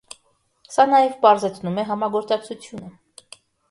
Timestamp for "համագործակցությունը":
1.93-2.95